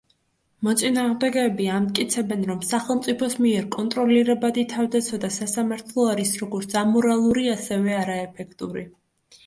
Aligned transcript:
მოწინააღმდეგეები 0.67 1.67
ამტკიცებენ 1.73 2.47
რომ 2.53 2.63
სახელმწიფოს 2.69 3.37
მიერ 3.47 3.69
კონტროლირებადი 3.77 4.65
თავდაცვა 4.75 5.23
და 5.29 5.33
სასამართლო 5.39 6.11
არის 6.17 6.37
როგორც 6.45 6.79
ამორალური, 6.87 7.51
ასევე 7.57 7.99
არაეფექტური. 8.05 8.91